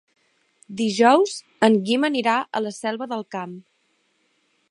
Dijous 0.79 1.33
en 1.67 1.77
Guim 1.89 2.09
anirà 2.09 2.39
a 2.43 2.63
la 2.67 2.73
Selva 2.79 3.09
del 3.13 3.23
Camp. 3.39 3.57